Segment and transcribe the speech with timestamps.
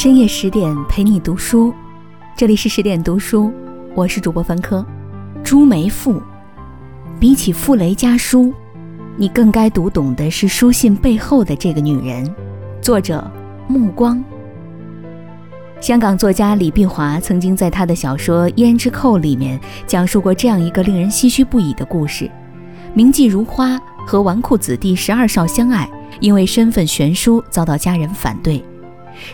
[0.00, 1.74] 深夜十点陪你读书，
[2.36, 3.52] 这里是十点读书，
[3.96, 4.86] 我是主播芬科。
[5.42, 6.22] 朱梅馥，
[7.18, 8.54] 比起傅雷家书，
[9.16, 12.32] 你更该读懂的是书信背后的这个女人。
[12.80, 13.28] 作者：
[13.66, 14.22] 目光。
[15.80, 22.30] 香港作家李碧华曾经在他的小说《胭脂扣》里面讲述过这样一个令人唏嘘不已的故事：
[22.94, 23.76] 名妓如花
[24.06, 25.90] 和纨绔子弟十二少相爱，
[26.20, 28.64] 因为身份悬殊遭到家人反对。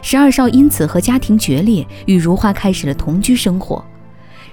[0.02, 3.84] 十二少因此和家庭决裂，与如花开始了同居生活。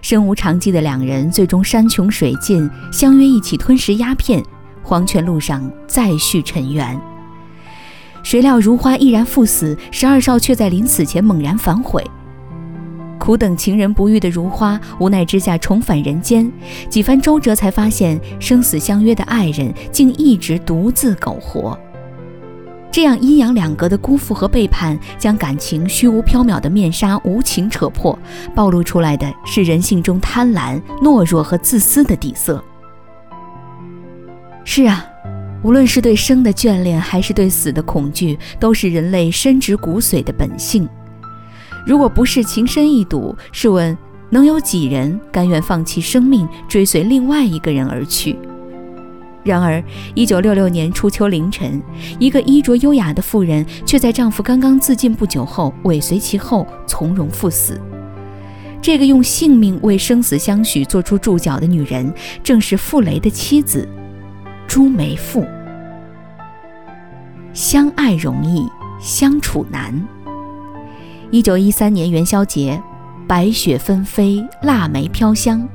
[0.02, 4.44] 身无长技的两人最终山穷水尽，相约一起吞食鸦片，
[4.82, 7.00] 黄泉路上再续尘缘。
[8.24, 12.04] 谁料如花毅然赴死，十二少却在临死前猛然反悔。
[13.20, 16.52] 苦等情人不遇的如花，无奈之下重返人间，
[16.90, 21.78] 几番周折才发现生死相约的爱人竟一直独自苟活。
[22.92, 28.18] 这样阴阳两隔的辜负和背叛，将感情虚无缥缈的面纱无情扯破，
[28.54, 32.62] 暴露出来的是人性中贪婪、懦弱和自私的底色。
[34.66, 35.06] 是啊，
[35.64, 40.88] 无论是对生的眷恋，还是对死的恐惧，都是人类深植骨髓的本性。
[41.88, 43.98] 如果不是情深意笃，试问
[44.30, 48.38] 能有几人甘愿放弃生命，追随另外一个人而去？
[49.44, 51.82] 然而，一九六六年初秋凌晨，
[52.20, 57.80] 一个衣着优雅的妇人却在丈夫刚刚自尽不久后尾随其后，从容赴死。
[58.82, 63.88] 这个用性命为生死相许做出注脚的女人，正是傅雷的妻子
[64.68, 65.48] 朱梅馥。
[67.54, 68.68] 相爱容易，
[69.00, 69.94] 相处难。
[71.32, 72.82] 一九一三年元宵节，
[73.28, 75.68] 白雪纷飞，腊梅飘香。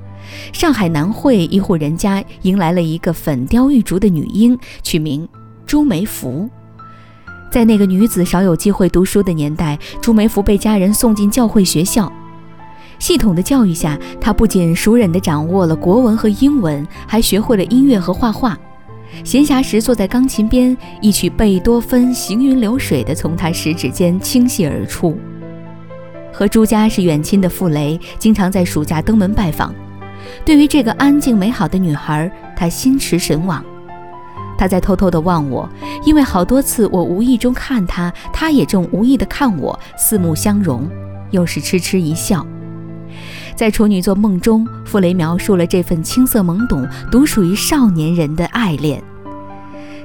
[0.52, 5.28] 上海南汇一户人家迎来了一个粉雕玉琢的女婴，取名
[5.66, 6.48] 朱梅馥。
[7.50, 12.12] 在那个女子少有机会读书的年代，朱梅馥被家人送进教会学校。
[12.98, 18.58] 系统的教育下，她不仅熟稔地掌握了国文和英文，还学会了音乐和画画。
[19.22, 25.16] 闲暇时坐在钢琴边，一曲贝多芬《行云流水》的从她食指间倾泻而出。
[26.32, 29.74] 和朱家是远亲的傅雷，经常在暑假登门拜访。
[30.44, 33.64] 对于这个安静美好的女孩，他心驰神往。
[34.58, 35.68] 他在偷偷地望我，
[36.04, 40.88] 因为好多次我无意中看他，他也正无意地看我，四目相融，
[41.30, 42.46] 又是痴痴一笑。
[43.54, 49.02] 在处女座梦中，傅雷描述了这份青涩懵懂、独属于少年人的爱恋。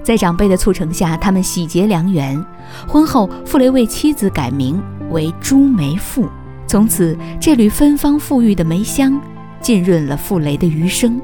[0.04, 2.44] 在长辈的促成下，他们喜结良缘。
[2.88, 6.28] 婚后，傅雷为妻子改名为朱梅馥，
[6.68, 9.18] 从此这缕芬芳馥郁的梅香。
[9.62, 11.22] 浸润了傅雷的余生。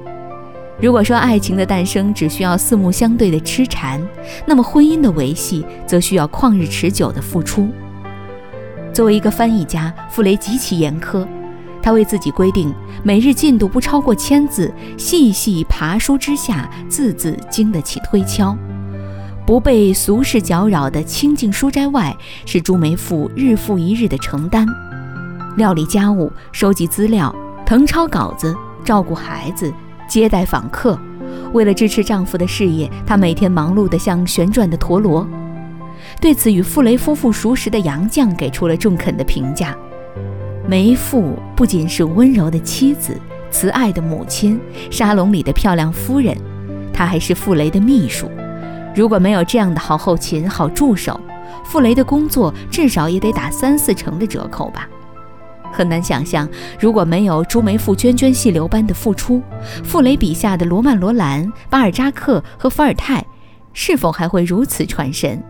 [0.80, 4.00] 如果说爱情的诞生只需要四目相对的痴缠，
[4.46, 7.68] 那么婚姻的维系则需要旷日持久的付出。
[8.94, 11.28] 作为一个翻译家，傅雷极其严苛，
[11.82, 12.72] 他为自己规定
[13.04, 18.56] 每日进度不超过千字，细细爬书之下，字字经得起推敲。
[19.48, 22.16] 不被俗世搅扰的清静书斋外，
[22.46, 24.68] 是朱梅馥日复一日的承担：
[25.58, 27.34] 料理家务，收集资料。
[27.68, 28.56] 誊抄稿子，
[28.86, 29.74] 照顾孩子，
[30.08, 30.98] 接待访客，
[31.52, 35.28] 为了支持丈夫的事业，她每天忙碌得像旋转的陀螺。
[36.22, 39.76] 对此，与傅雷夫妇熟识的杨绛给出了中肯的评价：
[40.66, 43.20] 梅馥不仅是温柔的妻子、
[43.52, 44.58] 慈爱的母亲、
[44.90, 46.38] 沙龙里的漂亮夫人，
[46.94, 48.32] 她还是傅雷的秘书。
[48.96, 51.20] 如果没有这样的好后勤、好助手，
[51.66, 54.88] 傅雷的工作至少也得打三四成的折扣吧。
[55.72, 56.48] 很难想象，
[56.80, 59.42] 如果没有朱梅馥涓涓细流般的付出，
[59.84, 63.24] 傅雷笔下的罗曼·罗兰、巴尔扎克和伏尔泰，
[63.74, 65.42] 是否还会如此传神？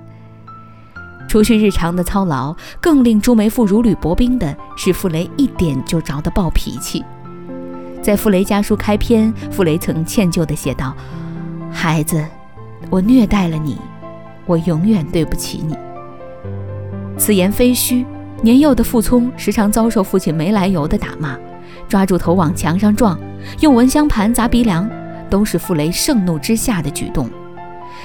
[1.28, 7.04] 除去日常的操劳，更令朱梅馥如履薄冰的是傅雷一点就着的暴脾气。
[8.02, 10.96] 在《傅雷家书》开篇，傅雷曾歉疚地写道
[11.70, 12.26] ：“孩子，
[12.90, 13.78] 我虐待了你，
[14.46, 15.76] 我永远对不起你。”
[17.20, 18.06] 此言非虚。
[18.42, 21.36] 年幼的傅聪时常遭受父亲没来由的打骂，
[21.88, 23.20] 抓住头往墙上撞，
[23.62, 24.88] 用蚊香盘砸鼻梁，
[25.30, 27.30] 都是傅雷盛怒之下的举动。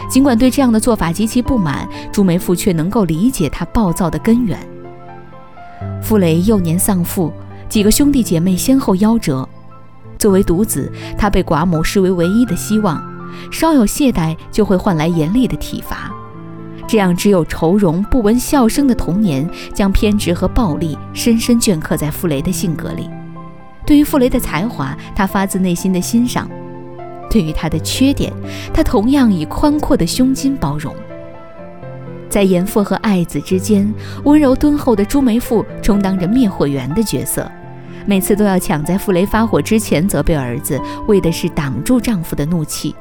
[0.08, 4.58] 尽管对这样的做法极其不满，朱梅馥却能够理解他暴躁的根源。
[6.00, 7.32] 傅雷幼年丧父，
[7.68, 9.48] 几个兄弟姐妹先后夭折，
[10.18, 13.02] 作为独子，他被寡母视为唯一的希望，
[13.50, 16.11] 稍有懈怠就会换来严厉的体罚。
[16.92, 23.08] 这样只有愁容不闻笑声的童年，将偏执和暴力深深镌刻在傅雷的性格里。
[23.86, 26.46] 对于傅雷的才华，他发自内心的欣赏；
[27.30, 28.30] 对于他的缺点，
[28.74, 30.94] 他同样以宽阔的胸襟包容。
[32.28, 33.90] 在严父和爱子之间，
[34.24, 37.50] 温柔敦厚的朱梅馥充当着灭火员的角色，
[38.04, 42.94] 每次都要抢在傅雷发火之前责备儿子，为的是挡住丈夫的怒气。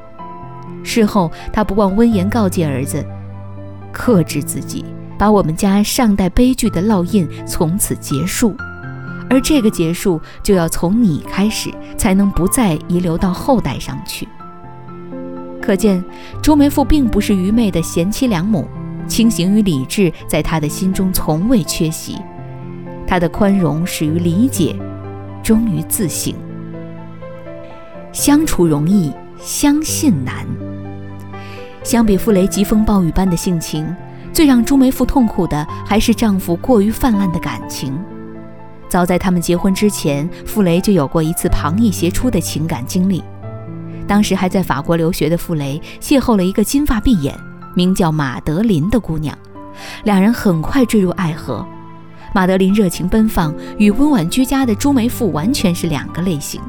[0.81, 3.05] 事后，她不忘温言告诫儿子
[3.91, 4.85] ：“克制自己，
[5.17, 8.55] 把我们家上代悲剧的烙印从此结束。
[9.29, 14.27] 而这个结束，就要从你开始，才能不再遗留到后代上去。”
[15.61, 16.03] 可见，
[16.41, 18.67] 朱梅馥并不是愚昧的贤妻良母。
[19.07, 22.17] 清醒与理智在他的心中从未缺席，
[23.05, 24.73] 他的宽容始于理解，
[25.43, 26.33] 忠于自省。
[28.13, 30.45] 相处容易，相信难。
[31.83, 33.93] 相比傅雷疾风暴雨般的性情，
[34.31, 37.97] 最让朱梅馥痛苦的还是丈夫过于泛滥的感情。
[38.87, 43.23] 早在他们结婚之前，傅雷就有过一次旁逸斜出的情感经历。
[44.07, 47.33] 当时还在法国留学的傅雷，邂逅了一个金发碧眼。
[47.73, 49.33] 名叫马德琳的姑娘，
[50.03, 51.65] 两人很快坠入爱河。
[52.33, 56.61] 马德琳热情奔放，与温婉居家的朱梅馥完全是两个类型。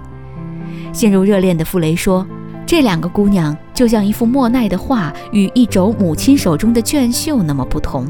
[0.93, 2.25] 陷入热恋的傅雷说
[2.65, 8.07] ：“这两个姑娘就像一幅莫奈的画与一轴母亲手中的卷绣那么不同。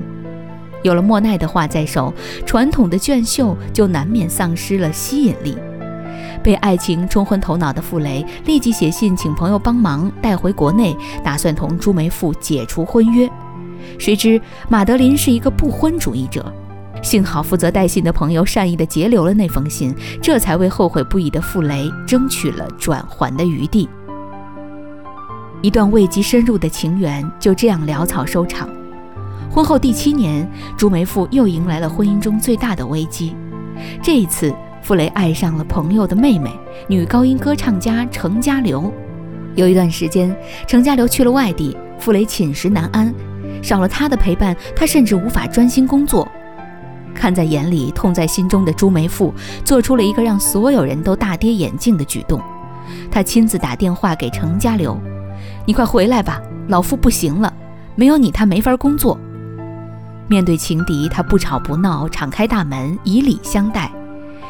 [0.82, 2.12] 有了莫奈的画在手，
[2.44, 5.56] 传统的卷绣就难免丧失了吸引力。”
[6.42, 13.30] 被爱情冲昏头脑的傅雷立即写信请朋友帮忙带回国内，打算同朱梅馥解除婚约。
[13.96, 16.52] 谁知马德琳是一个不婚主义者，
[17.00, 23.88] 幸好负责带信的朋友善意地截留了那封信，这才为后悔不已的傅雷争取了转圜的余地。
[25.62, 28.68] 一段未及深入的情缘就这样潦草收场。
[29.48, 33.34] 婚后第七年，朱梅馥又迎来了婚姻中最大的危机，
[34.02, 34.52] 这一次。
[34.82, 36.50] 傅雷爱上了朋友的妹妹，
[36.88, 38.92] 女高音歌唱家程家流。
[39.54, 40.36] 有一段时间，
[40.66, 43.14] 程家流去了外地，傅雷寝食难安，
[43.62, 46.26] 少了他的陪伴，他甚至无法专心工作。
[47.14, 49.32] 看在眼里，痛在心中的朱梅馥
[49.64, 52.42] 做出了一个让所有人都大跌眼镜的举动，
[53.08, 55.00] 他亲自打电话给程家流
[55.64, 57.52] ：“你快回来吧，老傅不行了，
[57.94, 59.18] 没有你他没法工作。”
[60.28, 63.90] 面对情敌，他不吵不闹，敞开大门，以礼相待。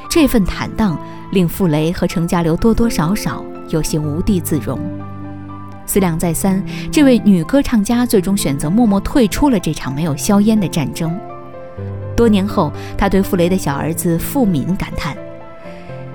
[0.08, 0.96] 这份坦荡
[1.32, 4.78] 令傅雷和程家流多多少少有些无地自容。
[5.86, 11.18] 思量再三，这位女歌唱家最终选择默默退出了这场没有硝烟的战争。
[12.14, 15.16] 多年后，她对傅雷的小儿子傅敏感叹：“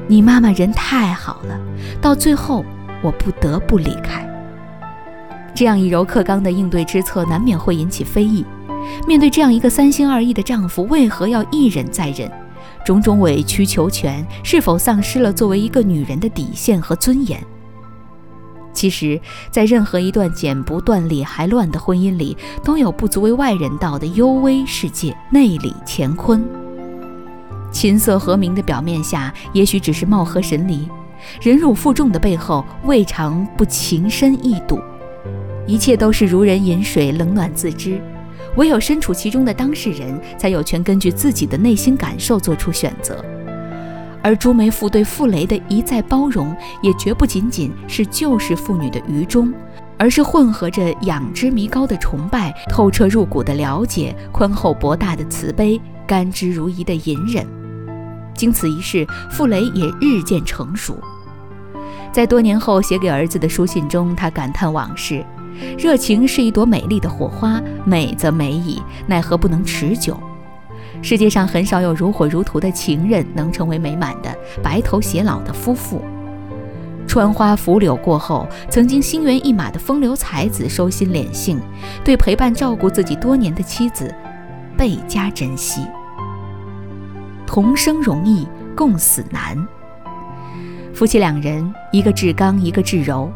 [0.07, 1.59] 你妈妈人太好了，
[1.99, 2.63] 到最后
[3.03, 4.25] 我不得不离开。”
[5.53, 8.45] 这样以柔克刚的应对之策，难免会引起非议。
[9.07, 12.31] 面对这样一个三心二意的丈夫，为何要一忍再忍？
[12.85, 17.43] 种种委曲求全，是否丧失了作为一个女人的底线和尊严？
[18.71, 26.41] 其实，在任何一段剪不断理还乱的婚姻里，都有不足为外人道的幽微世界，内里乾坤。
[27.71, 30.87] 琴瑟和鸣的表面下，也许只是貌合神离；
[31.41, 34.79] 忍辱负重的背后，未尝不情深意笃。
[35.67, 38.01] 一切都是如人饮水，冷暖自知。
[38.55, 43.23] 唯有身处其中的当事人，才有权根据自己的内心感受做出选择。
[44.23, 49.53] 而朱梅馥对傅雷的一再包容，也绝不仅仅是旧式妇女的愚忠，
[49.97, 57.45] 而是混合着仰之弥高的崇拜、透彻入骨的了解、宽厚博大的慈悲、甘之如饴的隐忍。
[58.33, 60.97] 经此一事，傅雷也日渐成熟。
[62.11, 65.23] 在多年后写给儿子的书信中，他感叹往事。
[65.77, 70.17] 热情是一朵美丽的火花，美则美矣，奈何不能持久。
[71.01, 76.01] 世界上很少有如火如荼的情人能成为美满的白头偕老的夫妇。
[77.07, 81.59] 穿花拂柳过后，曾经心猿意马的风流才子收心敛性，
[82.03, 84.13] 对陪伴照顾自己多年的妻子
[84.75, 85.81] 倍加珍惜。
[87.45, 88.45] 同生容易，
[88.75, 89.57] 共死难。
[90.93, 93.31] 夫妻两人，一个至刚，一个至柔。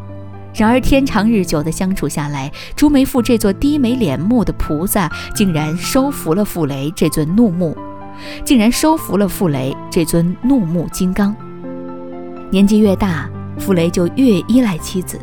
[0.54, 7.76] 然而天长日久的相处下来，朱梅馥这座低眉敛目的菩萨，竟然收服了傅雷这尊怒目，
[8.44, 11.34] 竟然收服了傅雷这尊怒目金刚。
[12.50, 15.18] 年纪越大，傅雷就越依赖妻子。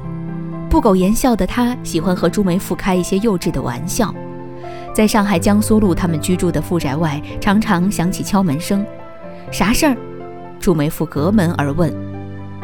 [0.68, 4.14] 不苟言笑的他，喜欢和朱梅馥开一些幼稚的玩笑。
[4.94, 8.84] 在上海江苏路他们居住的富宅外，常常响起敲门声。
[9.52, 9.96] 啥事儿？
[10.60, 11.94] 朱梅馥隔门而问：“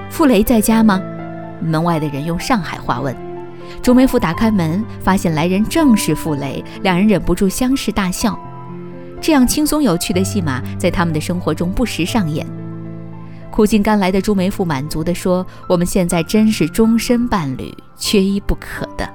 [0.10, 1.00] 傅雷在家吗？”
[1.68, 3.16] 门外的人用上海话问
[3.82, 8.38] ：“朱梅馥打开门，发现来人正是傅雷，两人忍不住相视大笑。
[9.22, 12.46] 这样轻松有趣的戏码，在他们的生活中不时上演。
[13.50, 19.10] 苦尽甘来的朱梅馥满足地说：‘我们现在真是终身伴侣，缺一不可的。’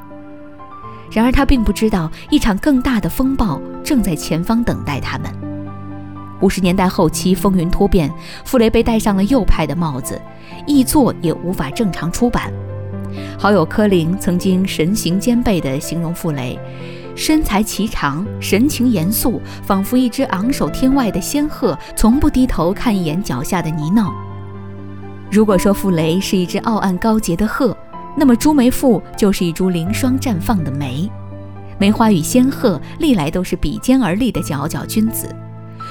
[1.13, 5.31] 然而他并不知道，一场更大的风暴正在前方等待他们。
[6.41, 8.11] 五十年代后期，风云突变，
[8.47, 10.19] 傅雷被戴上了右派的帽子，
[10.67, 12.53] 译作也无法正常出版。
[13.39, 16.59] 好友柯林曾经神形兼备地形容傅雷：
[17.17, 24.13] 身材颀长，神情严肃，仿佛一只昂首天外的仙鹤，从不低头看一眼脚下的泥淖。
[25.31, 27.77] 如果说傅雷是一只傲岸高洁的鹤，
[28.17, 31.11] 那么朱梅馥就是一株凌霜绽放的梅。
[31.79, 35.29] 梅花与仙鹤历来都是比肩而立的佼佼君子。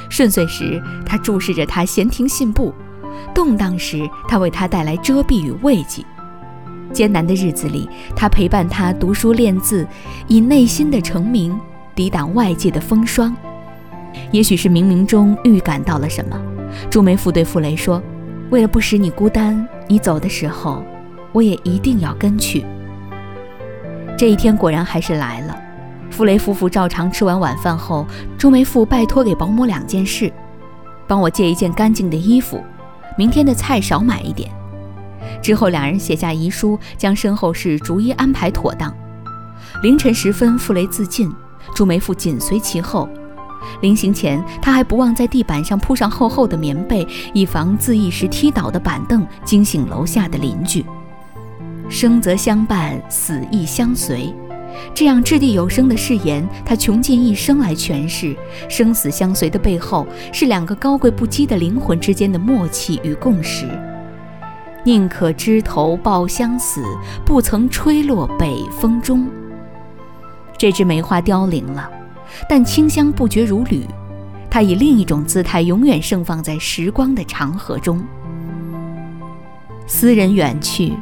[0.09, 2.73] 顺遂时，他注视着他闲庭信步；
[3.33, 6.03] 动荡时，他为他带来遮蔽与慰藉。
[6.91, 9.87] 艰难的日子里，他陪伴他读书练字，
[10.27, 11.55] 以内心的澄明
[11.93, 13.35] 抵挡外界的风霜。
[14.31, 16.35] 也许是冥冥中预感到了什么，
[16.89, 18.01] 朱梅馥对傅雷说。
[18.49, 20.83] 为了不使你孤单，你走的时候，
[21.31, 22.65] 我也一定要跟去。
[24.17, 25.55] 这一天果然还是来了。
[26.09, 30.33] 傅雷夫妇照常吃完晚饭后，朱梅馥拜托给保姆两件事：
[31.07, 32.63] 帮我借一件干净的衣服，
[33.19, 34.49] 明天的菜少买一点。
[35.41, 38.95] 之后两人写下遗书，将身后事逐一安排妥当。
[39.83, 41.29] 凌晨时分，傅雷自尽，
[41.75, 43.09] 朱梅馥紧随其后。
[43.81, 50.85] 临行前，他还不忘在地板上铺上厚厚的棉被，以防自缢时踢倒的板凳惊醒楼下的邻居。
[51.89, 54.33] 生则相伴，死亦相随，
[54.93, 58.35] 这样掷地有声的誓言，他穷尽一生来诠释。
[58.67, 63.65] 生死相随的背后，是两个高贵不羁的灵魂之间的默契与共识。
[64.83, 66.83] 宁可枝头抱香死，
[67.25, 69.27] 不曾吹落北风中。
[70.57, 71.89] 这支梅花凋零了。
[72.47, 73.83] 但清香不绝如缕，
[74.51, 78.01] 它以另一种姿态永远盛放在时光的长河中。
[79.87, 80.93] 斯人远去，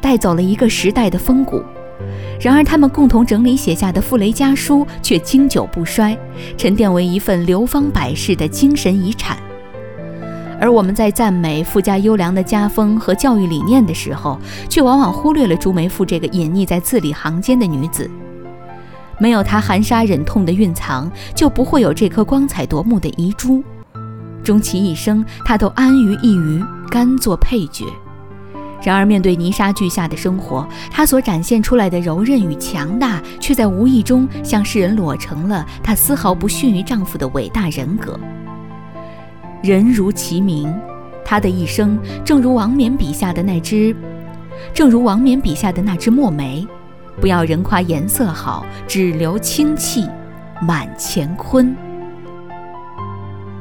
[0.00, 1.62] 带走了一个时代的风骨，
[2.42, 6.18] 然而他们共同整理写下的傅雷家书却经久不衰，
[6.58, 9.38] 沉淀为一份流芳百世的精神遗产。
[10.60, 18.10] 而我们在赞美傅家优良的家风和教育理念的时候，却往往忽略了朱梅馥这个隐匿在字里行间的女子。
[19.18, 23.62] 没有她含沙忍痛的蕴藏，就不会有这颗光彩夺目的遗珠。
[24.42, 27.84] 终其一生，她都安于一隅，甘做配角。
[28.82, 38.18] 然而，面对泥沙俱下的生活，他所展现出来的柔韧与强大，却在无意中向世人裸成了他丝毫不逊于丈夫的伟大人格。
[39.62, 40.72] 人如其名，
[41.24, 43.94] 他的一生正如王冕笔下的那只，
[44.74, 46.66] 正如王冕笔下的那只墨梅。
[47.20, 50.08] 不要人夸颜色好，只留清气
[50.60, 51.91] 满乾坤。